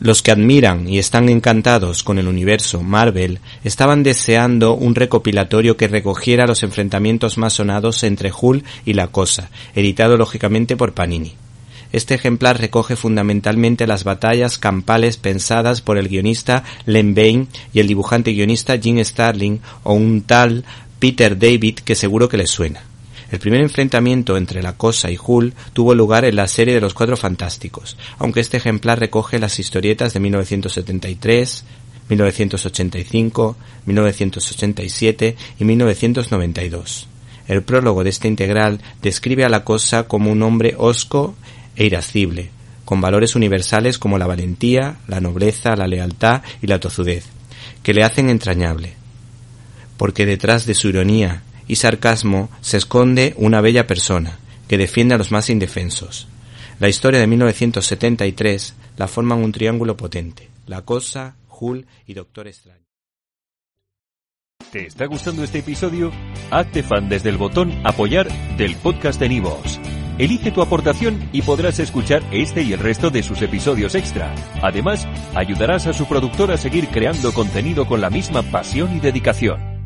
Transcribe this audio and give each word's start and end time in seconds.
Los 0.00 0.22
que 0.22 0.30
admiran 0.30 0.88
y 0.88 1.00
están 1.00 1.28
encantados 1.28 2.04
con 2.04 2.20
el 2.20 2.28
universo 2.28 2.82
Marvel 2.82 3.40
estaban 3.64 4.04
deseando 4.04 4.74
un 4.74 4.94
recopilatorio 4.94 5.76
que 5.76 5.88
recogiera 5.88 6.46
los 6.46 6.62
enfrentamientos 6.62 7.36
más 7.36 7.54
sonados 7.54 8.04
entre 8.04 8.30
Hulk 8.30 8.64
y 8.84 8.92
la 8.92 9.08
Cosa, 9.08 9.50
editado 9.74 10.16
lógicamente 10.16 10.76
por 10.76 10.94
Panini. 10.94 11.34
Este 11.90 12.14
ejemplar 12.14 12.60
recoge 12.60 12.94
fundamentalmente 12.94 13.88
las 13.88 14.04
batallas 14.04 14.56
campales 14.56 15.16
pensadas 15.16 15.80
por 15.80 15.98
el 15.98 16.08
guionista 16.08 16.62
Len 16.86 17.16
Bain 17.16 17.48
y 17.72 17.80
el 17.80 17.88
dibujante 17.88 18.32
guionista 18.32 18.78
Jim 18.78 19.02
Starling 19.02 19.60
o 19.82 19.94
un 19.94 20.22
tal 20.22 20.64
Peter 21.00 21.36
David 21.36 21.80
que 21.80 21.96
seguro 21.96 22.28
que 22.28 22.36
les 22.36 22.50
suena. 22.50 22.82
El 23.30 23.38
primer 23.40 23.60
enfrentamiento 23.60 24.38
entre 24.38 24.62
la 24.62 24.76
Cosa 24.76 25.10
y 25.10 25.18
Hull 25.22 25.52
tuvo 25.74 25.94
lugar 25.94 26.24
en 26.24 26.36
la 26.36 26.48
serie 26.48 26.74
de 26.74 26.80
los 26.80 26.94
Cuatro 26.94 27.16
Fantásticos, 27.16 27.98
aunque 28.18 28.40
este 28.40 28.56
ejemplar 28.56 28.98
recoge 28.98 29.38
las 29.38 29.58
historietas 29.58 30.14
de 30.14 30.20
1973, 30.20 31.64
1985, 32.08 33.56
1987 33.84 35.36
y 35.58 35.64
1992. 35.64 37.08
El 37.48 37.62
prólogo 37.62 38.02
de 38.02 38.10
este 38.10 38.28
integral 38.28 38.80
describe 39.02 39.44
a 39.44 39.50
la 39.50 39.62
Cosa 39.62 40.08
como 40.08 40.32
un 40.32 40.42
hombre 40.42 40.74
hosco 40.78 41.34
e 41.76 41.84
irascible, 41.84 42.50
con 42.86 43.02
valores 43.02 43.36
universales 43.36 43.98
como 43.98 44.16
la 44.16 44.26
valentía, 44.26 44.96
la 45.06 45.20
nobleza, 45.20 45.76
la 45.76 45.86
lealtad 45.86 46.42
y 46.62 46.66
la 46.66 46.80
tozudez, 46.80 47.26
que 47.82 47.92
le 47.92 48.04
hacen 48.04 48.30
entrañable. 48.30 48.94
Porque 49.98 50.24
detrás 50.24 50.64
de 50.64 50.74
su 50.74 50.88
ironía 50.88 51.42
y 51.68 51.76
sarcasmo 51.76 52.50
se 52.60 52.78
esconde 52.78 53.34
una 53.36 53.60
bella 53.60 53.86
persona, 53.86 54.38
que 54.66 54.78
defiende 54.78 55.14
a 55.14 55.18
los 55.18 55.30
más 55.30 55.50
indefensos. 55.50 56.26
La 56.80 56.88
historia 56.88 57.20
de 57.20 57.26
1973 57.26 58.74
la 58.96 59.06
forman 59.06 59.44
un 59.44 59.52
triángulo 59.52 59.96
potente, 59.96 60.48
la 60.66 60.82
Cosa, 60.82 61.36
Hull 61.60 61.86
y 62.06 62.14
Doctor 62.14 62.48
Strange. 62.48 62.88
¿Te 64.72 64.86
está 64.86 65.06
gustando 65.06 65.44
este 65.44 65.60
episodio? 65.60 66.12
Hazte 66.50 66.82
fan 66.82 67.08
desde 67.08 67.30
el 67.30 67.38
botón 67.38 67.72
apoyar 67.84 68.28
del 68.56 68.76
podcast 68.76 69.18
de 69.18 69.28
Nivos. 69.28 69.80
Elige 70.18 70.50
tu 70.50 70.60
aportación 70.60 71.28
y 71.32 71.42
podrás 71.42 71.78
escuchar 71.78 72.22
este 72.32 72.62
y 72.62 72.72
el 72.72 72.80
resto 72.80 73.08
de 73.08 73.22
sus 73.22 73.40
episodios 73.40 73.94
extra. 73.94 74.34
Además, 74.62 75.06
ayudarás 75.34 75.86
a 75.86 75.92
su 75.92 76.06
productor 76.06 76.50
a 76.50 76.58
seguir 76.58 76.88
creando 76.88 77.32
contenido 77.32 77.86
con 77.86 78.00
la 78.00 78.10
misma 78.10 78.42
pasión 78.42 78.96
y 78.96 79.00
dedicación. 79.00 79.77